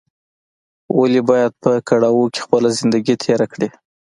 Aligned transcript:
ولې 0.99 1.21
باید 1.29 1.51
په 1.63 1.71
کړاوو 1.89 2.31
کې 2.33 2.39
خپله 2.45 2.67
زندګي 2.79 3.15
تېره 3.23 3.45
کړې 3.53 3.69